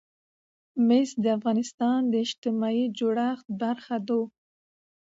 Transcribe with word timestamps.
مس 0.87 1.09
د 1.23 1.25
افغانستان 1.37 1.99
د 2.07 2.13
اجتماعي 2.25 2.85
جوړښت 2.97 3.45
برخه 3.61 3.97
ده. 4.07 4.19